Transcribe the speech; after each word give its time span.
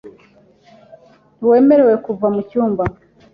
Ntiwemerewe 1.37 1.95
kuva 2.05 2.25
mucyumba. 2.35 2.83